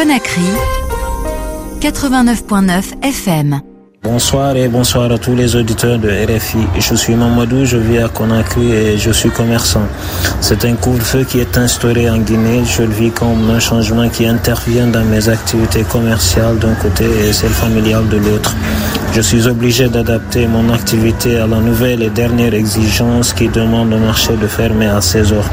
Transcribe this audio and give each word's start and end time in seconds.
Conakry 0.00 0.48
89.9 1.80 3.02
FM. 3.02 3.69
Bonsoir 4.02 4.56
et 4.56 4.66
bonsoir 4.66 5.12
à 5.12 5.18
tous 5.18 5.34
les 5.34 5.54
auditeurs 5.56 5.98
de 5.98 6.08
RFI. 6.08 6.56
Je 6.78 6.94
suis 6.94 7.14
Mamadou, 7.14 7.66
je 7.66 7.76
vis 7.76 7.98
à 7.98 8.08
Conakry 8.08 8.72
et 8.72 8.96
je 8.96 9.10
suis 9.10 9.28
commerçant. 9.28 9.82
C'est 10.40 10.64
un 10.64 10.74
couvre-feu 10.74 11.24
qui 11.24 11.38
est 11.40 11.58
instauré 11.58 12.08
en 12.08 12.16
Guinée. 12.16 12.62
Je 12.64 12.82
le 12.82 12.92
vis 12.92 13.10
comme 13.10 13.50
un 13.50 13.60
changement 13.60 14.08
qui 14.08 14.26
intervient 14.26 14.86
dans 14.86 15.04
mes 15.04 15.28
activités 15.28 15.82
commerciales 15.82 16.58
d'un 16.58 16.72
côté 16.76 17.04
et 17.04 17.32
celles 17.34 17.50
familiales 17.50 18.08
de 18.08 18.16
l'autre. 18.16 18.56
Je 19.12 19.20
suis 19.20 19.46
obligé 19.48 19.88
d'adapter 19.88 20.46
mon 20.46 20.72
activité 20.72 21.36
à 21.36 21.46
la 21.46 21.58
nouvelle 21.58 22.02
et 22.02 22.10
dernière 22.10 22.54
exigence 22.54 23.32
qui 23.34 23.48
demande 23.48 23.92
au 23.92 23.98
marché 23.98 24.34
de 24.36 24.46
fermer 24.46 24.86
à 24.86 25.00
16 25.00 25.32
heures. 25.32 25.50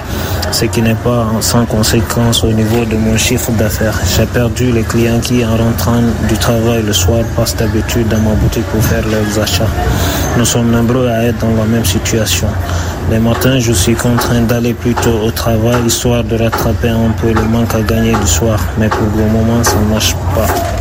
Ce 0.52 0.66
qui 0.66 0.82
n'est 0.82 0.96
pas 0.96 1.26
sans 1.42 1.66
conséquence 1.66 2.44
au 2.44 2.52
niveau 2.52 2.86
de 2.86 2.96
mon 2.96 3.18
chiffre 3.18 3.52
d'affaires. 3.54 4.00
J'ai 4.16 4.26
perdu 4.28 4.72
les 4.72 4.84
clients 4.84 5.20
qui, 5.20 5.44
en 5.44 5.58
rentrant 5.58 6.02
du 6.30 6.38
travail 6.38 6.84
le 6.84 6.94
soir, 6.94 7.24
passent 7.36 7.56
d'habitude 7.56 8.08
dans 8.08 8.20
ma 8.20 8.36
boutique 8.38 8.66
pour 8.66 8.84
faire 8.84 9.04
leurs 9.08 9.44
achats. 9.44 9.70
Nous 10.38 10.46
sommes 10.46 10.72
nombreux 10.72 11.08
à 11.08 11.24
être 11.24 11.40
dans 11.40 11.56
la 11.56 11.66
même 11.66 11.86
situation. 11.86 12.48
Les 13.10 13.20
matins, 13.20 13.60
je 13.60 13.74
suis 13.74 13.96
contraint 13.96 14.42
d'aller 14.42 14.74
plus 14.74 14.94
tôt 14.94 15.20
au 15.26 15.32
travail, 15.32 15.78
histoire 15.86 16.24
de 16.24 16.36
rattraper 16.38 16.90
un 16.90 17.12
peu 17.22 17.32
le 17.32 17.44
manque 17.44 17.74
à 17.74 17.82
gagner 17.82 18.14
du 18.14 18.28
soir. 18.28 18.60
Mais 18.78 18.90
pour 18.90 19.08
le 19.16 19.26
moment, 19.26 19.64
ça 19.64 19.76
ne 19.78 19.94
marche 19.94 20.14
pas. 20.36 20.77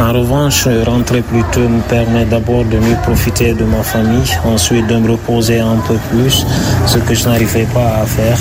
En 0.00 0.12
revanche, 0.14 0.66
rentrer 0.86 1.20
plus 1.20 1.44
tôt 1.52 1.68
me 1.68 1.82
permet 1.82 2.24
d'abord 2.24 2.64
de 2.64 2.78
mieux 2.78 2.96
profiter 3.02 3.52
de 3.52 3.64
ma 3.64 3.82
famille, 3.82 4.32
ensuite 4.46 4.86
de 4.86 4.96
me 4.96 5.10
reposer 5.10 5.60
un 5.60 5.76
peu 5.86 5.96
plus, 6.10 6.46
ce 6.86 6.96
que 6.98 7.12
je 7.12 7.28
n'arrivais 7.28 7.66
pas 7.74 8.00
à 8.02 8.06
faire, 8.06 8.38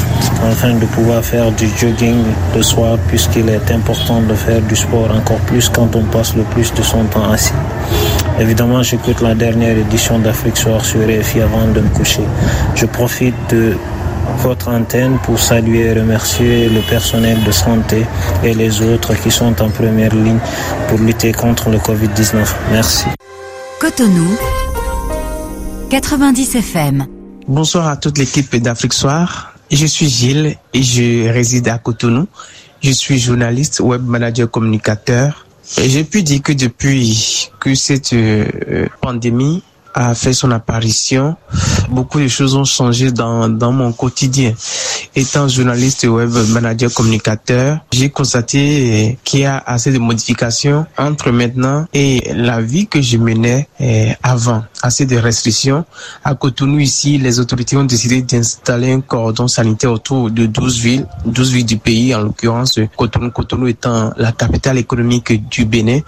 afin 0.50 0.74
de 0.76 0.86
pouvoir 0.86 1.22
faire 1.22 1.52
du 1.52 1.68
jogging 1.78 2.24
le 2.56 2.64
soir, 2.64 2.98
puisqu'il 3.10 3.50
est 3.50 3.70
important 3.72 4.22
de 4.22 4.36
faire 4.36 4.62
du 4.62 4.76
sport 4.76 5.12
encore 5.12 5.40
plus 5.48 5.68
quand 5.68 5.94
on 5.98 6.04
passe 6.04 6.34
le 6.34 6.44
plus 6.44 6.74
de 6.74 6.82
son 6.82 7.04
temps 7.06 7.30
assis. 7.30 7.54
Évidemment, 8.40 8.82
j'écoute 8.82 9.20
la 9.22 9.36
dernière 9.36 9.78
édition 9.78 10.18
d'Afrique 10.18 10.56
Soir 10.56 10.84
sur 10.86 11.02
RFI 11.02 11.42
avant 11.42 11.68
de 11.74 11.82
me 11.82 11.90
coucher. 11.90 12.24
Je 12.74 12.86
profite 12.86 13.36
de 13.50 13.74
votre 14.38 14.70
antenne 14.70 15.18
pour 15.24 15.40
saluer 15.40 15.88
et 15.88 15.94
remercier 15.94 16.70
le 16.70 16.82
personnel 16.82 17.44
de 17.44 17.52
santé 17.52 18.06
et 18.44 18.54
les 18.54 18.82
autres 18.82 19.14
qui 19.16 19.32
sont 19.32 19.62
en 19.62 19.70
première 19.70 20.16
ligne 20.16 20.40
pour 20.88 21.00
lutter 21.00 21.32
contre 21.32 21.70
le 21.70 21.78
Covid-19. 21.78 22.46
Merci. 22.72 23.06
Cotonou 23.80 24.30
90 25.90 26.56
FM. 26.56 27.06
Bonsoir 27.48 27.88
à 27.88 27.98
toute 27.98 28.18
l'équipe 28.18 28.56
d'Afrique 28.56 28.94
Soir. 28.94 29.54
Je 29.72 29.86
suis 29.86 30.08
Gilles 30.08 30.56
et 30.74 30.84
je 30.84 31.30
réside 31.30 31.68
à 31.68 31.78
Cotonou. 31.78 32.28
Je 32.82 32.92
suis 32.92 33.20
journaliste, 33.20 33.80
web 33.80 34.04
manager, 34.06 34.50
communicateur. 34.50 35.46
Et 35.78 35.90
j'ai 35.90 36.04
pu 36.04 36.24
dire 36.24 36.42
que 36.42 36.54
depuis 36.54 37.50
que 37.60 37.76
cette 37.76 38.14
euh, 38.14 38.88
pandémie 39.02 39.64
a 40.00 40.16
fait 40.16 40.32
son 40.32 40.52
apparition, 40.52 41.36
beaucoup 41.90 42.22
de 42.22 42.30
choses 42.30 42.56
ont 42.56 42.64
changé 42.64 43.12
dans, 43.12 43.50
dans 43.50 43.74
mon 43.74 43.92
quotidien. 43.92 44.54
Étant 45.16 45.48
journaliste 45.48 46.06
web 46.06 46.32
manager 46.50 46.94
communicateur, 46.94 47.80
j'ai 47.92 48.10
constaté 48.10 49.18
qu'il 49.24 49.42
y 49.42 49.46
a 49.46 49.58
assez 49.66 49.92
de 49.92 49.98
modifications 49.98 50.86
entre 50.98 51.32
maintenant 51.32 51.88
et 51.94 52.32
la 52.36 52.62
vie 52.62 52.88
que 52.88 53.02
je 53.02 53.18
menais 53.18 53.68
eh, 53.80 54.14
avant. 54.22 54.64
Assez 54.82 55.06
de 55.06 55.18
restrictions. 55.18 55.84
À 56.24 56.36
Cotonou 56.36 56.80
ici, 56.80 57.18
les 57.18 57.40
autorités 57.40 57.76
ont 57.76 57.84
décidé 57.84 58.22
d'installer 58.22 58.92
un 58.92 59.02
cordon 59.02 59.48
sanitaire 59.48 59.92
autour 59.92 60.30
de 60.30 60.46
12 60.46 60.80
villes, 60.80 61.08
12 61.26 61.52
villes 61.54 61.66
du 61.66 61.78
pays, 61.78 62.14
en 62.14 62.22
l'occurrence 62.22 62.80
Cotonou, 62.96 63.32
Cotonou 63.32 63.68
étant 63.68 64.14
la 64.16 64.32
capitale 64.32 64.78
économique 64.78 65.50
du 65.50 65.66
Bénin. 65.66 66.00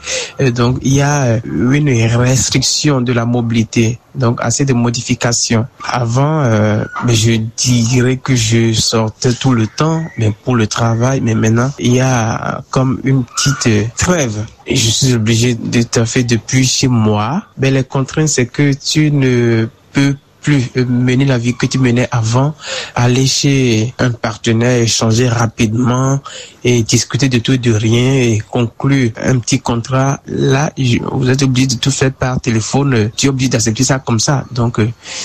Donc 0.53 0.77
il 0.83 0.93
y 0.93 1.01
a 1.01 1.39
une 1.43 1.89
restriction 2.15 3.01
de 3.01 3.13
la 3.13 3.25
mobilité 3.25 3.99
donc 4.15 4.39
assez 4.41 4.65
de 4.65 4.73
modifications. 4.73 5.65
Avant, 5.87 6.41
euh, 6.41 6.83
je 7.07 7.33
dirais 7.57 8.17
que 8.17 8.35
je 8.35 8.73
sortais 8.73 9.33
tout 9.33 9.53
le 9.53 9.67
temps, 9.67 10.03
mais 10.17 10.33
pour 10.43 10.55
le 10.55 10.67
travail. 10.67 11.21
Mais 11.21 11.35
maintenant, 11.35 11.71
il 11.79 11.93
y 11.93 11.99
a 11.99 12.63
comme 12.71 12.99
une 13.03 13.23
petite 13.23 13.95
trêve. 13.95 14.45
Et 14.67 14.75
je 14.75 14.89
suis 14.89 15.13
obligé 15.13 15.55
de 15.55 15.81
faire 16.05 16.23
depuis 16.25 16.65
chez 16.65 16.87
moi. 16.87 17.43
Mais 17.57 17.71
les 17.71 17.83
contraintes, 17.83 18.29
c'est 18.29 18.45
que 18.45 18.73
tu 18.73 19.11
ne 19.11 19.67
peux 19.93 20.15
plus 20.41 20.71
mener 20.75 21.25
la 21.25 21.37
vie 21.37 21.55
que 21.55 21.65
tu 21.65 21.77
menais 21.79 22.07
avant, 22.11 22.55
aller 22.95 23.27
chez 23.27 23.93
un 23.99 24.11
partenaire, 24.11 24.81
échanger 24.81 25.29
rapidement 25.29 26.19
et 26.63 26.83
discuter 26.83 27.29
de 27.29 27.37
tout 27.39 27.53
et 27.53 27.57
de 27.57 27.73
rien 27.73 28.13
et 28.13 28.41
conclure 28.49 29.11
un 29.21 29.39
petit 29.39 29.59
contrat. 29.59 30.19
Là, 30.27 30.71
vous 31.11 31.29
êtes 31.29 31.43
obligé 31.43 31.67
de 31.67 31.75
tout 31.75 31.91
faire 31.91 32.11
par 32.11 32.39
téléphone. 32.41 33.11
Tu 33.15 33.27
es 33.27 33.29
obligé 33.29 33.49
d'accepter 33.49 33.83
ça 33.83 33.99
comme 33.99 34.19
ça. 34.19 34.45
Donc, 34.51 34.79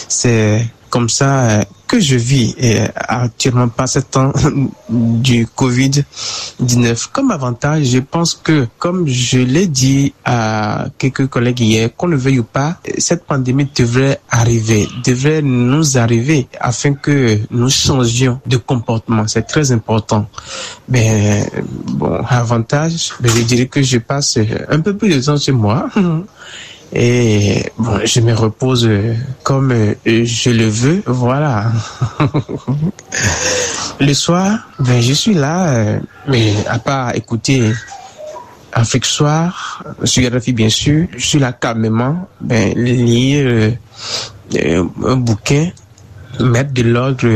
c'est 0.08 0.66
comme 0.96 1.10
ça 1.10 1.60
que 1.86 2.00
je 2.00 2.16
vis 2.16 2.54
et 2.58 2.78
actuellement 2.96 3.68
pas 3.68 3.86
ce 3.86 3.98
temps 3.98 4.32
du 4.88 5.44
Covid-19. 5.44 7.08
Comme 7.12 7.30
avantage, 7.30 7.84
je 7.88 7.98
pense 7.98 8.32
que, 8.32 8.66
comme 8.78 9.06
je 9.06 9.40
l'ai 9.40 9.66
dit 9.66 10.14
à 10.24 10.86
quelques 10.96 11.26
collègues 11.26 11.60
hier, 11.60 11.94
qu'on 11.94 12.06
le 12.06 12.16
veuille 12.16 12.38
ou 12.38 12.44
pas, 12.44 12.78
cette 12.96 13.26
pandémie 13.26 13.68
devrait 13.76 14.20
arriver, 14.30 14.88
devrait 15.04 15.42
nous 15.42 15.98
arriver 15.98 16.48
afin 16.58 16.94
que 16.94 17.40
nous 17.50 17.68
changions 17.68 18.40
de 18.46 18.56
comportement. 18.56 19.28
C'est 19.28 19.46
très 19.46 19.70
important. 19.70 20.30
Mais 20.88 21.46
bon, 21.88 22.24
avantage, 22.26 23.12
je 23.22 23.42
dirais 23.42 23.66
que 23.66 23.82
je 23.82 23.98
passe 23.98 24.38
un 24.70 24.80
peu 24.80 24.96
plus 24.96 25.14
de 25.14 25.20
temps 25.20 25.36
chez 25.36 25.52
moi. 25.52 25.90
et 26.92 27.70
bon, 27.78 28.00
je 28.04 28.20
me 28.20 28.32
repose 28.34 28.88
comme 29.42 29.74
je 30.04 30.50
le 30.50 30.68
veux. 30.68 31.02
Voilà. 31.06 31.72
le 34.00 34.14
soir, 34.14 34.58
ben, 34.78 35.00
je 35.00 35.12
suis 35.12 35.34
là, 35.34 35.98
mais 36.28 36.54
à 36.68 36.78
part 36.78 37.14
écouter 37.14 37.72
Afrique 38.72 39.06
Soir, 39.06 39.82
sur 40.04 40.30
RFI 40.30 40.52
bien 40.52 40.68
sûr, 40.68 41.06
je 41.16 41.24
suis 41.24 41.38
là 41.38 41.52
calmement, 41.52 42.28
ben, 42.40 42.74
lire 42.76 43.72
euh, 44.54 44.84
un 45.04 45.16
bouquin, 45.16 45.70
mettre 46.40 46.72
de 46.72 46.82
l'ordre 46.82 47.26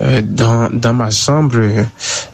euh, 0.00 0.22
dans, 0.22 0.70
dans 0.72 0.94
ma 0.94 1.10
chambre 1.10 1.58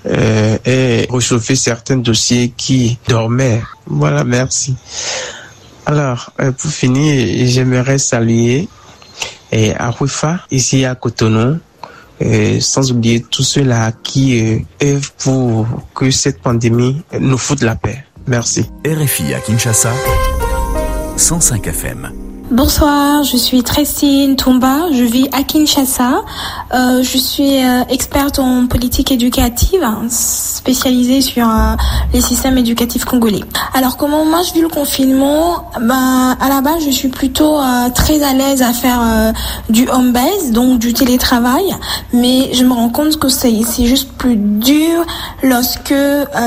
euh, 0.06 0.58
et 0.64 1.06
réchauffer 1.10 1.56
certains 1.56 1.96
dossiers 1.96 2.52
qui 2.56 2.98
dormaient. 3.08 3.62
Voilà, 3.86 4.22
merci. 4.22 4.76
Alors, 5.86 6.32
pour 6.58 6.70
finir, 6.70 7.46
j'aimerais 7.46 7.98
saluer 7.98 8.68
et 9.52 9.74
Arufa, 9.74 10.40
ici 10.50 10.84
à 10.84 10.94
Cotonou, 10.94 11.58
et 12.20 12.60
sans 12.60 12.90
oublier 12.92 13.22
tous 13.22 13.42
ceux-là 13.42 13.92
qui 14.02 14.40
euh, 14.40 14.58
œuvrent 14.82 15.12
pour 15.12 15.66
que 15.94 16.10
cette 16.10 16.40
pandémie 16.40 17.02
nous 17.20 17.38
foute 17.38 17.62
la 17.62 17.76
paix. 17.76 18.04
Merci. 18.26 18.70
RFI 18.86 19.34
à 19.34 19.40
Kinshasa, 19.40 19.92
105 21.16 21.66
FM. 21.66 22.25
Bonsoir, 22.52 23.24
je 23.24 23.36
suis 23.36 23.64
Trestine 23.64 24.36
Toumba, 24.36 24.92
je 24.92 25.02
vis 25.02 25.28
à 25.32 25.42
Kinshasa. 25.42 26.22
Euh, 26.72 27.02
je 27.02 27.18
suis 27.18 27.64
euh, 27.64 27.82
experte 27.88 28.38
en 28.38 28.68
politique 28.68 29.10
éducative, 29.10 29.84
spécialisée 30.08 31.22
sur 31.22 31.48
euh, 31.48 31.74
les 32.14 32.20
systèmes 32.20 32.56
éducatifs 32.56 33.04
congolais. 33.04 33.42
Alors 33.74 33.96
comment 33.96 34.24
moi 34.24 34.42
je 34.46 34.52
vis 34.52 34.60
le 34.60 34.68
confinement? 34.68 35.68
Ben 35.80 36.36
à 36.40 36.48
la 36.48 36.60
base 36.60 36.84
je 36.84 36.90
suis 36.90 37.08
plutôt 37.08 37.58
très 37.96 38.22
à 38.22 38.32
l'aise 38.32 38.62
à 38.62 38.72
faire 38.72 39.32
du 39.68 39.88
home 39.88 40.12
base, 40.12 40.52
donc 40.52 40.78
du 40.78 40.92
télétravail, 40.92 41.64
mais 42.12 42.54
je 42.54 42.64
me 42.64 42.72
rends 42.72 42.90
compte 42.90 43.18
que 43.18 43.28
c'est 43.28 43.64
juste 43.80 44.12
plus 44.12 44.36
dur 44.36 45.04
lorsque 45.42 45.94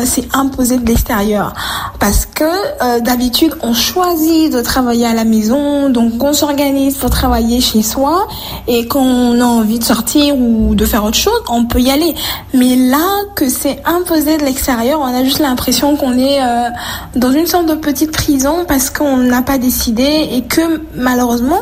c'est 0.06 0.34
imposé 0.34 0.78
de 0.78 0.88
l'extérieur, 0.88 1.54
parce 2.00 2.26
que 2.26 3.00
d'habitude 3.02 3.54
on 3.62 3.74
choisit 3.74 4.54
de 4.54 4.62
travailler 4.62 5.06
à 5.06 5.14
la 5.14 5.26
maison 5.26 5.89
donc 5.92 6.24
on 6.24 6.34
s'organise 6.34 6.98
pour 6.98 7.10
travailler 7.10 7.62
chez 7.62 7.82
soi 7.82 8.28
et 8.68 8.88
qu'on 8.88 9.40
a 9.40 9.46
envie 9.46 9.80
de 9.80 9.84
sortir 9.84 10.36
ou 10.36 10.76
de 10.76 10.86
faire 10.86 11.04
autre 11.04 11.18
chose, 11.18 11.42
on 11.50 11.66
peut 11.66 11.80
y 11.80 11.92
aller. 11.92 12.16
Mais 12.54 12.76
là 12.76 13.24
que 13.36 13.50
c'est 13.50 13.82
imposé 13.86 14.38
de 14.38 14.44
l'extérieur, 14.44 15.00
on 15.02 15.06
a 15.06 15.24
juste 15.24 15.40
l'impression 15.40 15.96
qu'on 15.96 16.18
est 16.18 16.42
euh, 16.42 16.70
dans 17.16 17.32
une 17.32 17.48
sorte 17.48 17.68
de 17.68 17.76
petite 17.76 18.12
prison 18.12 18.66
parce 18.68 18.90
qu'on 18.90 19.18
n'a 19.18 19.42
pas 19.42 19.58
décidé 19.58 20.30
et 20.32 20.44
que 20.44 20.82
malheureusement 20.96 21.62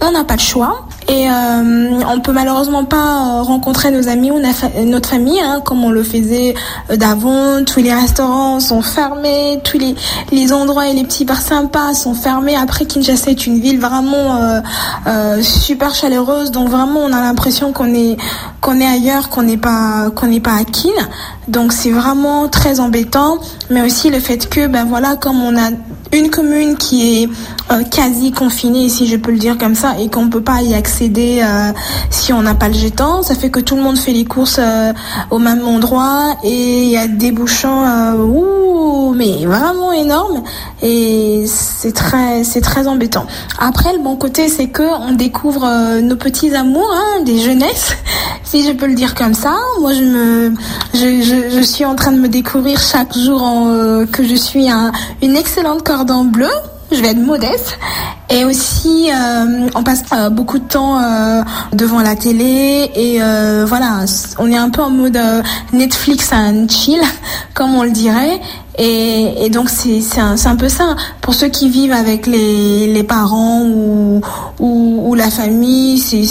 on 0.00 0.12
n'a 0.12 0.24
pas 0.24 0.34
le 0.34 0.40
choix. 0.40 0.87
Et 1.10 1.26
euh, 1.30 2.00
on 2.06 2.20
peut 2.20 2.32
malheureusement 2.32 2.84
pas 2.84 3.40
rencontrer 3.40 3.90
nos 3.90 4.08
amis 4.08 4.30
ou 4.30 4.40
notre 4.40 5.08
famille 5.08 5.40
hein, 5.40 5.62
comme 5.64 5.82
on 5.82 5.90
le 5.90 6.02
faisait 6.02 6.54
d'avant. 6.94 7.64
Tous 7.64 7.80
les 7.80 7.94
restaurants 7.94 8.60
sont 8.60 8.82
fermés, 8.82 9.58
tous 9.64 9.78
les, 9.78 9.94
les 10.32 10.52
endroits 10.52 10.88
et 10.88 10.92
les 10.92 11.04
petits 11.04 11.24
bars 11.24 11.40
sympas 11.40 11.94
sont 11.94 12.12
fermés. 12.12 12.56
Après, 12.56 12.84
Kinshasa 12.84 13.30
est 13.30 13.46
une 13.46 13.58
ville 13.58 13.80
vraiment 13.80 14.36
euh, 14.36 14.60
euh, 15.06 15.42
super 15.42 15.94
chaleureuse, 15.94 16.50
donc 16.50 16.68
vraiment 16.68 17.00
on 17.00 17.12
a 17.14 17.20
l'impression 17.20 17.72
qu'on 17.72 17.94
est 17.94 18.18
qu'on 18.60 18.78
est 18.78 18.86
ailleurs, 18.86 19.30
qu'on 19.30 19.42
n'est 19.42 19.56
pas 19.56 20.10
qu'on 20.14 20.26
n'est 20.26 20.40
pas 20.40 20.56
à 20.56 20.64
Kin. 20.64 20.90
Donc 21.48 21.72
c'est 21.72 21.90
vraiment 21.90 22.48
très 22.48 22.78
embêtant, 22.78 23.38
mais 23.70 23.82
aussi 23.82 24.10
le 24.10 24.20
fait 24.20 24.48
que, 24.48 24.66
ben 24.66 24.84
voilà, 24.84 25.16
comme 25.16 25.42
on 25.42 25.56
a 25.56 25.70
une 26.12 26.30
commune 26.30 26.76
qui 26.76 27.22
est 27.22 27.28
euh, 27.70 27.82
quasi 27.84 28.32
confinée, 28.32 28.88
si 28.88 29.06
je 29.06 29.16
peux 29.16 29.30
le 29.30 29.38
dire 29.38 29.58
comme 29.58 29.74
ça, 29.74 29.96
et 29.98 30.08
qu'on 30.08 30.28
peut 30.28 30.42
pas 30.42 30.62
y 30.62 30.74
accéder 30.74 31.40
euh, 31.42 31.72
si 32.10 32.32
on 32.32 32.42
n'a 32.42 32.54
pas 32.54 32.68
le 32.68 32.74
jeton. 32.74 33.22
Ça 33.22 33.34
fait 33.34 33.50
que 33.50 33.60
tout 33.60 33.76
le 33.76 33.82
monde 33.82 33.98
fait 33.98 34.12
les 34.12 34.24
courses 34.24 34.58
euh, 34.58 34.92
au 35.30 35.38
même 35.38 35.66
endroit 35.66 36.36
et 36.44 36.84
il 36.84 36.90
y 36.90 36.96
a 36.96 37.06
des 37.06 37.32
bouchons, 37.32 37.84
ouh, 38.16 39.14
mais 39.14 39.44
vraiment 39.44 39.92
énormes 39.92 40.42
et 40.82 41.44
c'est 41.46 41.92
très, 41.92 42.44
c'est 42.44 42.60
très 42.60 42.86
embêtant. 42.86 43.26
Après, 43.58 43.92
le 43.92 43.98
bon 43.98 44.16
côté, 44.16 44.48
c'est 44.48 44.68
que 44.68 44.82
on 44.82 45.12
découvre 45.12 46.00
nos 46.00 46.16
petits 46.16 46.54
amours, 46.54 46.90
hein, 46.94 47.22
des 47.24 47.38
jeunesses, 47.40 47.96
si 48.44 48.66
je 48.66 48.72
peux 48.72 48.86
le 48.86 48.94
dire 48.94 49.14
comme 49.14 49.34
ça. 49.34 49.56
Moi, 49.80 49.92
je 49.92 50.02
me, 50.02 50.54
je, 50.94 51.22
je 51.50 51.62
suis 51.62 51.84
en 51.84 51.94
train 51.94 52.12
de 52.12 52.18
me 52.18 52.28
découvrir 52.28 52.80
chaque 52.80 53.16
jour 53.16 53.42
en, 53.42 53.68
euh, 53.68 54.06
que 54.06 54.26
je 54.26 54.34
suis 54.34 54.70
un, 54.70 54.92
une 55.22 55.36
excellente 55.36 55.82
cordon 55.82 56.24
bleu. 56.24 56.50
Je 56.90 57.00
vais 57.02 57.08
être 57.08 57.18
modeste. 57.18 57.78
Et 58.30 58.44
aussi, 58.46 59.10
euh, 59.10 59.68
on 59.74 59.82
passe 59.82 60.04
euh, 60.12 60.30
beaucoup 60.30 60.58
de 60.58 60.64
temps 60.64 61.00
devant 61.72 62.00
la 62.00 62.16
télé 62.16 62.90
et 62.94 63.20
voilà, 63.66 64.04
on 64.38 64.50
est 64.50 64.56
un 64.56 64.70
peu 64.70 64.82
en 64.82 64.90
mode 64.90 65.18
Netflix 65.72 66.32
and 66.32 66.66
chill, 66.68 67.00
comme 67.54 67.74
on 67.74 67.82
le 67.82 67.90
dirait. 67.90 68.40
Et, 68.78 69.50
donc 69.50 69.70
c'est 69.70 70.20
un, 70.20 70.36
un 70.44 70.56
peu 70.56 70.68
ça. 70.68 70.94
Pour 71.20 71.34
ceux 71.34 71.48
qui 71.48 71.68
vivent 71.68 71.92
avec 71.92 72.26
les, 72.26 72.86
les 72.86 73.02
parents 73.02 73.62
ou, 73.62 74.20
ou, 74.60 75.14
la 75.14 75.30
famille, 75.30 75.98
c'est 75.98 76.22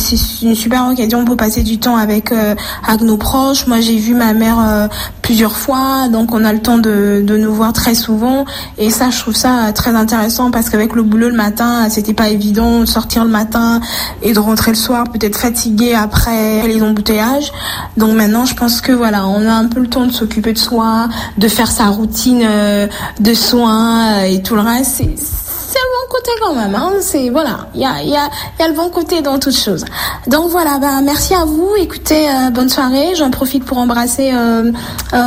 une 0.44 0.56
super 0.56 0.88
occasion 0.90 1.26
pour 1.26 1.36
passer 1.36 1.62
du 1.62 1.78
temps 1.78 1.98
avec, 1.98 2.32
euh, 2.32 2.56
avec 2.88 3.02
nos 3.02 3.18
proches. 3.18 3.68
Moi 3.68 3.82
j'ai 3.82 3.98
vu 3.98 4.14
ma 4.14 4.34
mère 4.34 4.60
euh, 4.60 4.88
plusieurs 5.22 5.58
fois, 5.58 6.08
donc 6.10 6.34
on 6.34 6.46
a 6.46 6.54
le 6.54 6.60
temps 6.60 6.78
de, 6.78 7.22
de 7.26 7.38
nous 7.38 7.54
voir 7.54 7.74
très 7.74 7.96
souvent. 7.96 8.46
Et 8.78 8.92
ça 8.92 9.10
je 9.10 9.20
trouve 9.20 9.36
ça 9.36 9.74
très 9.74 9.92
intéressant 9.92 10.52
parce 10.52 10.70
qu'avec 10.70 10.96
le 10.96 11.04
boulot 11.04 11.28
le 11.28 11.36
matin, 11.36 11.90
c'était 11.90 12.14
pas 12.14 12.30
évident 12.30 12.80
de 12.80 12.86
sortir 12.86 13.26
le 13.26 13.30
matin 13.30 13.82
et 14.22 14.32
de 14.32 14.40
rentrer 14.40 14.72
le 14.72 14.78
soir 14.78 15.04
peut-être 15.12 15.38
fatigué 15.38 15.94
après 15.94 16.66
les 16.66 16.82
embouteillages. 16.82 17.52
Donc 17.98 18.16
maintenant 18.16 18.46
je 18.46 18.56
pense 18.56 18.80
que 18.80 18.94
voilà, 18.94 19.28
on 19.28 19.46
a 19.50 19.54
un 19.54 19.66
peu 19.66 19.82
le 19.82 19.88
temps 19.88 20.06
de 20.06 20.14
s'occuper 20.14 20.54
de 20.54 20.60
soi, 20.60 21.10
de 21.38 21.48
faire 21.50 21.72
sa 21.72 21.88
routine 21.88 22.37
euh, 22.44 22.88
de 23.20 23.34
soins 23.34 24.24
et 24.24 24.42
tout 24.42 24.56
le 24.56 24.62
reste. 24.62 24.98
C'est 24.98 25.80
le 25.80 25.90
bon 25.94 26.10
côté 26.10 26.32
quand 26.42 26.56
même. 26.56 26.76
Hein. 26.76 26.94
C'est 27.02 27.30
voilà, 27.30 27.68
il 27.76 27.82
y 27.82 27.86
a, 27.86 28.02
y, 28.02 28.16
a, 28.16 28.30
y 28.60 28.64
a 28.64 28.68
le 28.68 28.74
bon 28.74 28.90
côté 28.90 29.22
dans 29.22 29.38
toute 29.38 29.56
chose. 29.56 29.84
Donc 30.28 30.50
voilà, 30.50 30.80
ben 30.80 31.02
merci 31.04 31.34
à 31.36 31.44
vous. 31.46 31.70
Écoutez, 31.78 32.30
euh, 32.30 32.50
bonne 32.52 32.70
soirée. 32.70 33.16
J'en 33.16 33.32
profite 33.32 33.66
pour 33.66 33.78
embrasser 33.78 34.32
euh, 34.34 34.72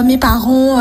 mes 0.04 0.18
parents, 0.18 0.76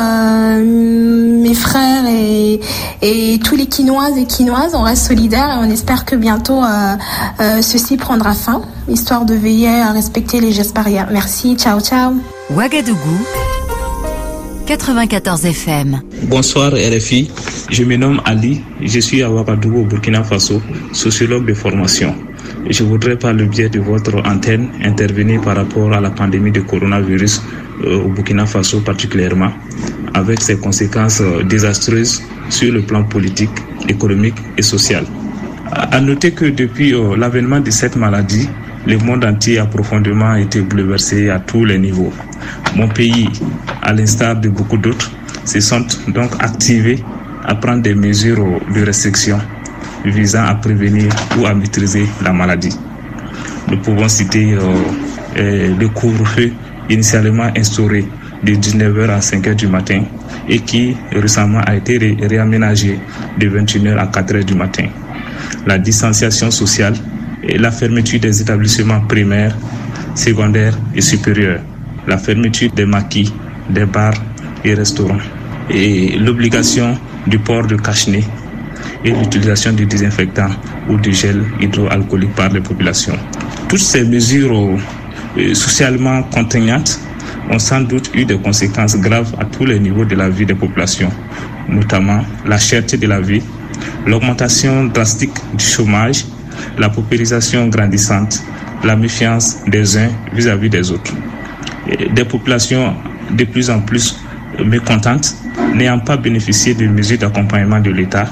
mes 0.55 1.53
frères 1.53 2.05
et, 2.07 2.61
et 3.01 3.39
tous 3.39 3.55
les 3.55 3.67
quinoises 3.67 4.17
et 4.17 4.25
quinoises. 4.25 4.75
On 4.75 4.81
reste 4.81 5.07
solidaires 5.07 5.49
et 5.49 5.67
on 5.67 5.69
espère 5.69 6.05
que 6.05 6.15
bientôt 6.15 6.61
ceci 7.61 7.97
prendra 7.97 8.33
fin, 8.33 8.61
histoire 8.87 9.25
de 9.25 9.33
veiller 9.35 9.81
à 9.81 9.91
respecter 9.91 10.39
les 10.39 10.51
gestes 10.51 10.73
barrières. 10.73 11.09
Merci, 11.11 11.55
ciao 11.55 11.79
ciao. 11.81 12.13
Ouagadougou, 12.55 13.19
94 14.69 15.45
FM. 15.45 15.99
Bonsoir 16.29 16.73
RFI, 16.73 17.27
je 17.71 17.83
me 17.83 17.95
nomme 17.97 18.21
Ali, 18.23 18.61
je 18.79 18.99
suis 18.99 19.23
à 19.23 19.31
Ouagadougou 19.31 19.85
Burkina 19.85 20.23
Faso, 20.23 20.61
sociologue 20.91 21.47
de 21.47 21.55
formation. 21.55 22.13
Je 22.69 22.83
voudrais 22.83 23.17
par 23.17 23.33
le 23.33 23.45
biais 23.45 23.69
de 23.69 23.79
votre 23.79 24.15
antenne 24.27 24.69
intervenir 24.83 25.41
par 25.41 25.55
rapport 25.55 25.91
à 25.91 25.99
la 25.99 26.11
pandémie 26.11 26.51
de 26.51 26.59
coronavirus 26.59 27.41
euh, 27.83 28.03
au 28.03 28.09
Burkina 28.09 28.45
Faso 28.45 28.81
particulièrement, 28.81 29.51
avec 30.13 30.39
ses 30.39 30.57
conséquences 30.57 31.21
euh, 31.21 31.41
désastreuses 31.41 32.21
sur 32.51 32.71
le 32.71 32.83
plan 32.83 33.03
politique, 33.03 33.49
économique 33.87 34.35
et 34.55 34.61
social. 34.61 35.03
À 35.71 35.99
noter 35.99 36.29
que 36.29 36.45
depuis 36.45 36.93
euh, 36.93 37.17
l'avènement 37.17 37.59
de 37.59 37.71
cette 37.71 37.95
maladie, 37.95 38.47
le 38.87 38.97
monde 38.97 39.25
entier 39.25 39.59
a 39.59 39.65
profondément 39.65 40.35
été 40.35 40.61
bouleversé 40.61 41.29
à 41.29 41.39
tous 41.39 41.65
les 41.65 41.77
niveaux. 41.77 42.13
Mon 42.75 42.87
pays, 42.87 43.29
à 43.81 43.93
l'instar 43.93 44.35
de 44.35 44.49
beaucoup 44.49 44.77
d'autres, 44.77 45.11
se 45.45 45.59
sont 45.59 45.85
donc 46.07 46.31
activés 46.39 47.03
à 47.45 47.55
prendre 47.55 47.81
des 47.81 47.95
mesures 47.95 48.59
de 48.73 48.81
restriction 48.83 49.39
visant 50.05 50.45
à 50.45 50.55
prévenir 50.55 51.09
ou 51.37 51.45
à 51.45 51.53
maîtriser 51.53 52.05
la 52.23 52.31
maladie. 52.31 52.75
Nous 53.69 53.77
pouvons 53.77 54.07
citer 54.07 54.53
euh, 54.53 54.59
euh, 55.37 55.75
le 55.77 55.87
couvre-feu 55.89 56.51
initialement 56.89 57.49
instauré 57.55 58.05
de 58.43 58.53
19h 58.53 59.09
à 59.09 59.19
5h 59.19 59.55
du 59.55 59.67
matin 59.67 60.03
et 60.47 60.59
qui 60.59 60.95
récemment 61.11 61.59
a 61.65 61.75
été 61.75 61.97
ré- 61.97 62.17
réaménagé 62.21 62.97
de 63.37 63.49
21h 63.49 63.97
à 63.97 64.05
4h 64.07 64.45
du 64.45 64.55
matin. 64.55 64.85
La 65.67 65.77
distanciation 65.77 66.49
sociale 66.49 66.93
la 67.43 67.71
fermeture 67.71 68.19
des 68.19 68.41
établissements 68.41 69.01
primaires, 69.01 69.55
secondaires 70.15 70.77
et 70.95 71.01
supérieurs, 71.01 71.61
la 72.07 72.17
fermeture 72.17 72.71
des 72.71 72.85
maquis, 72.85 73.31
des 73.69 73.85
bars 73.85 74.13
et 74.63 74.73
restaurants 74.73 75.19
et 75.69 76.17
l'obligation 76.17 76.97
du 77.27 77.39
port 77.39 77.67
de 77.67 77.75
cache-nez 77.75 78.23
et 79.05 79.11
l'utilisation 79.11 79.73
de 79.73 79.83
désinfectants 79.85 80.49
ou 80.89 80.97
de 80.97 81.11
gel 81.11 81.43
hydroalcoolique 81.61 82.33
par 82.35 82.49
les 82.49 82.59
populations. 82.61 83.17
Toutes 83.67 83.79
ces 83.79 84.03
mesures 84.03 84.77
euh, 85.37 85.53
socialement 85.53 86.23
contraignantes 86.23 86.99
ont 87.51 87.59
sans 87.59 87.81
doute 87.81 88.11
eu 88.15 88.25
des 88.25 88.37
conséquences 88.37 88.97
graves 88.97 89.33
à 89.39 89.45
tous 89.45 89.65
les 89.65 89.79
niveaux 89.79 90.05
de 90.05 90.15
la 90.15 90.29
vie 90.29 90.45
des 90.45 90.55
populations, 90.55 91.11
notamment 91.67 92.23
la 92.45 92.57
cherté 92.57 92.97
de 92.97 93.07
la 93.07 93.21
vie, 93.21 93.41
l'augmentation 94.05 94.85
drastique 94.85 95.33
du 95.53 95.63
chômage, 95.63 96.25
la 96.77 96.89
paupérisation 96.89 97.67
grandissante, 97.67 98.41
la 98.83 98.95
méfiance 98.95 99.57
des 99.67 99.97
uns 99.97 100.09
vis-à-vis 100.33 100.69
des 100.69 100.91
autres. 100.91 101.13
Des 102.13 102.25
populations 102.25 102.93
de 103.31 103.43
plus 103.43 103.69
en 103.69 103.81
plus 103.81 104.17
mécontentes, 104.63 105.35
n'ayant 105.75 105.99
pas 105.99 106.17
bénéficié 106.17 106.73
de 106.73 106.87
mesures 106.87 107.17
d'accompagnement 107.17 107.79
de 107.79 107.91
l'État, 107.91 108.27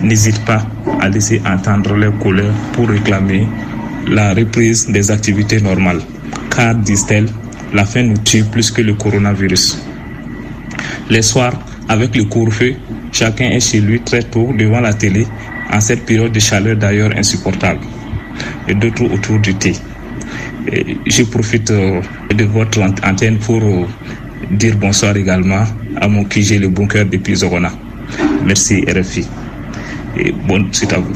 n'hésitent 0.00 0.44
pas 0.44 0.64
à 1.00 1.08
laisser 1.08 1.40
entendre 1.46 1.94
leur 1.94 2.16
colère 2.18 2.52
pour 2.72 2.88
réclamer 2.88 3.46
la 4.06 4.34
reprise 4.34 4.88
des 4.88 5.10
activités 5.10 5.60
normales. 5.60 6.00
Car, 6.54 6.74
disent-elles, 6.74 7.28
la 7.72 7.84
faim 7.84 8.02
nous 8.04 8.18
tue 8.18 8.44
plus 8.44 8.70
que 8.70 8.82
le 8.82 8.94
coronavirus. 8.94 9.82
Les 11.10 11.22
soirs, 11.22 11.52
avec 11.88 12.16
le 12.16 12.24
couvre-feu, 12.24 12.74
chacun 13.12 13.46
est 13.46 13.60
chez 13.60 13.80
lui 13.80 14.00
très 14.00 14.22
tôt 14.22 14.52
devant 14.56 14.80
la 14.80 14.92
télé 14.92 15.26
en 15.72 15.80
cette 15.80 16.04
période 16.06 16.32
de 16.32 16.40
chaleur 16.40 16.76
d'ailleurs 16.76 17.10
insupportable. 17.16 17.80
Et 18.68 18.74
d'autres 18.74 19.04
autour 19.12 19.38
du 19.40 19.54
thé. 19.54 19.74
Et 20.72 20.96
je 21.06 21.22
profite 21.24 21.70
euh, 21.70 22.00
de 22.34 22.44
votre 22.44 22.80
ant- 22.82 22.94
antenne 23.08 23.38
pour 23.38 23.62
euh, 23.62 23.86
dire 24.50 24.76
bonsoir 24.76 25.16
également 25.16 25.64
à 26.00 26.08
mon 26.08 26.24
QG 26.24 26.60
le 26.60 26.68
bunker 26.68 27.06
depuis 27.06 27.36
Zorona. 27.36 27.72
Merci 28.44 28.84
RFI. 28.86 29.26
Et 30.16 30.32
bonne 30.32 30.72
suite 30.72 30.92
à 30.92 30.98
vous. 30.98 31.12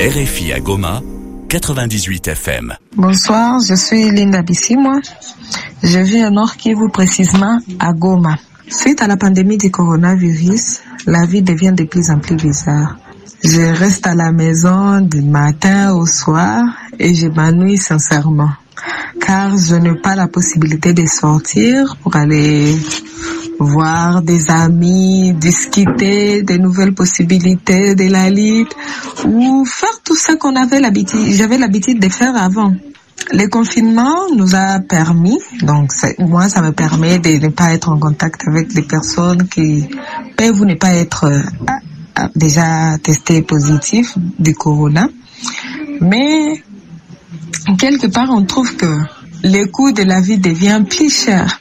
RFI 0.00 0.52
à 0.54 0.60
Goma, 0.60 1.02
98 1.48 2.28
FM. 2.28 2.74
Bonsoir, 2.96 3.58
je 3.60 3.74
suis 3.74 4.10
Linda 4.10 4.40
Bissi, 4.42 4.76
moi. 4.76 5.00
Je 5.82 5.98
vis 5.98 6.24
au 6.24 6.30
Nord 6.30 6.56
Kivu, 6.56 6.88
précisément 6.90 7.58
à 7.78 7.92
Goma. 7.92 8.36
Suite 8.70 9.02
à 9.02 9.08
la 9.08 9.16
pandémie 9.16 9.58
du 9.58 9.70
coronavirus, 9.70 10.80
la 11.06 11.26
vie 11.26 11.42
devient 11.42 11.72
de 11.76 11.84
plus 11.84 12.08
en 12.08 12.20
plus 12.20 12.36
bizarre. 12.36 12.96
Je 13.42 13.60
reste 13.60 14.06
à 14.06 14.14
la 14.14 14.30
maison 14.30 15.00
du 15.00 15.22
matin 15.22 15.94
au 15.94 16.06
soir 16.06 16.62
et 16.98 17.12
je 17.14 17.26
m'ennuie 17.26 17.78
sincèrement. 17.78 18.50
Car 19.20 19.56
je 19.56 19.74
n'ai 19.74 19.94
pas 19.94 20.14
la 20.14 20.28
possibilité 20.28 20.92
de 20.92 21.04
sortir 21.06 21.96
pour 22.02 22.14
aller 22.14 22.76
voir 23.58 24.22
des 24.22 24.50
amis, 24.50 25.34
discuter 25.34 26.42
des 26.42 26.58
nouvelles 26.58 26.94
possibilités 26.94 27.94
de 27.96 28.10
la 28.10 28.30
ligue 28.30 28.68
ou 29.26 29.64
faire 29.66 30.00
tout 30.04 30.16
ça 30.16 30.36
qu'on 30.36 30.54
avait 30.54 30.80
l'habitude, 30.80 31.28
j'avais 31.30 31.58
l'habitude 31.58 32.00
de 32.00 32.08
faire 32.08 32.36
avant. 32.36 32.72
Le 33.32 33.46
confinement 33.46 34.16
nous 34.34 34.56
a 34.56 34.80
permis, 34.80 35.38
donc 35.62 35.92
moi 36.18 36.48
ça 36.48 36.62
me 36.62 36.72
permet 36.72 37.18
de 37.18 37.38
ne 37.38 37.48
pas 37.48 37.72
être 37.72 37.88
en 37.88 37.98
contact 37.98 38.42
avec 38.48 38.72
des 38.74 38.82
personnes 38.82 39.46
qui 39.46 39.88
peuvent 40.36 40.64
ne 40.64 40.74
pas 40.74 40.94
être 40.94 41.24
euh, 41.24 41.42
déjà 42.34 42.98
testées 42.98 43.42
positives 43.42 44.12
du 44.38 44.54
corona. 44.54 45.08
Mais 46.00 46.60
quelque 47.78 48.08
part 48.08 48.30
on 48.30 48.44
trouve 48.44 48.74
que 48.76 48.98
le 49.44 49.66
coût 49.66 49.92
de 49.92 50.02
la 50.02 50.20
vie 50.20 50.38
devient 50.38 50.82
plus 50.88 51.14
cher. 51.24 51.60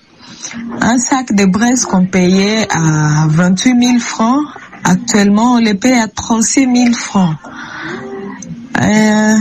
Un 0.81 0.97
sac 0.97 1.33
de 1.33 1.45
braise 1.45 1.85
qu'on 1.85 2.05
payait 2.07 2.67
à 2.71 3.27
28 3.27 3.79
000 3.79 3.99
francs, 3.99 4.43
actuellement 4.83 5.53
on 5.53 5.59
le 5.59 5.75
paye 5.75 5.99
à 5.99 6.07
36 6.07 6.61
000 6.61 6.93
francs. 6.93 7.35
Euh, 8.81 9.35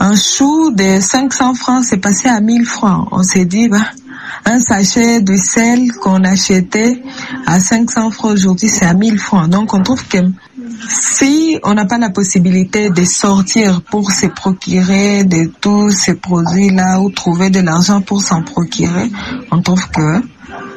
un 0.00 0.14
chou 0.16 0.70
de 0.70 1.00
500 1.00 1.54
francs 1.54 1.84
s'est 1.84 1.98
passé 1.98 2.28
à 2.28 2.40
1000 2.40 2.64
francs. 2.64 3.08
On 3.12 3.22
s'est 3.22 3.44
dit, 3.44 3.68
bah, 3.68 3.90
Un 4.44 4.60
sachet 4.60 5.20
de 5.20 5.36
sel 5.36 5.90
qu'on 6.00 6.22
achetait 6.24 7.02
à 7.46 7.60
500 7.60 8.10
francs 8.10 8.32
aujourd'hui, 8.32 8.68
c'est 8.68 8.84
à 8.84 8.94
1000 8.94 9.18
francs. 9.18 9.48
Donc 9.48 9.72
on 9.74 9.82
trouve 9.82 10.06
que 10.06 10.18
si 10.88 11.58
on 11.62 11.74
n'a 11.74 11.86
pas 11.86 11.98
la 11.98 12.10
possibilité 12.10 12.90
de 12.90 13.04
sortir 13.04 13.80
pour 13.82 14.10
se 14.10 14.26
procurer 14.26 15.24
de 15.24 15.50
tous 15.60 15.90
ces 15.90 16.14
produits-là 16.14 17.00
ou 17.00 17.10
trouver 17.10 17.50
de 17.50 17.60
l'argent 17.60 18.00
pour 18.02 18.20
s'en 18.20 18.42
procurer, 18.42 19.10
on 19.50 19.62
trouve 19.62 19.88
que 19.88 20.20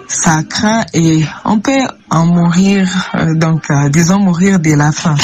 ça 0.08 0.44
craint 0.44 0.86
et 0.94 1.24
on 1.44 1.60
peut 1.60 1.84
en 2.10 2.26
mourir, 2.26 2.88
euh, 3.16 3.34
donc 3.36 3.70
euh, 3.70 3.90
disons 3.90 4.20
mourir 4.20 4.60
de 4.60 4.74
la 4.74 4.92
faim. 4.92 5.16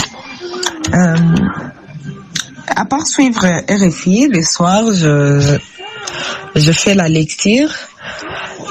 Euh, 0.94 1.16
à 2.68 2.86
part 2.86 3.08
suivre 3.08 3.46
RFI, 3.70 4.28
le 4.30 4.42
soir, 4.42 4.84
je, 4.94 5.58
je 6.56 6.72
fais 6.72 6.94
la 6.94 7.10
lecture. 7.10 7.70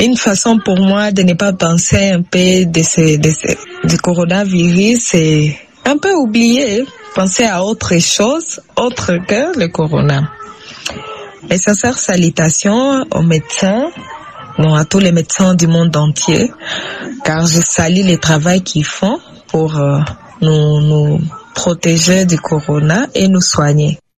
Une 0.01 0.17
façon 0.17 0.59
pour 0.59 0.79
moi 0.79 1.13
de 1.13 1.23
ne 1.23 1.35
pas 1.35 1.53
penser 1.53 2.11
un 2.11 2.23
peu 2.23 2.65
de 2.65 2.83
ce, 2.83 3.19
de 3.19 3.31
ce, 3.31 3.87
du 3.87 3.99
coronavirus, 3.99 5.01
c'est 5.05 5.59
un 5.85 5.99
peu 5.99 6.13
oublier, 6.15 6.85
penser 7.15 7.45
à 7.45 7.63
autre 7.65 7.99
chose, 7.99 8.61
autre 8.77 9.19
que 9.27 9.59
le 9.59 9.69
corona. 9.69 10.31
Et 11.51 11.59
sert 11.59 11.99
salutation 11.99 13.05
aux 13.11 13.23
médecins, 13.23 13.91
bon, 14.59 14.75
à 14.75 14.85
tous 14.85 15.01
les 15.01 15.13
médecins 15.13 15.55
du 15.55 15.67
monde 15.67 15.97
entier, 15.97 16.51
car 17.25 17.47
je 17.47 17.61
salue 17.61 18.07
le 18.07 18.17
travail 18.17 18.63
qu'ils 18.63 18.85
font 18.85 19.19
pour 19.49 19.77
euh, 19.77 19.99
nous, 20.41 20.81
nous 20.81 21.21
protéger 21.55 22.25
du 22.25 22.39
corona 22.39 23.07
et 23.15 23.29
nous 23.29 23.41
soigner. 23.41 23.99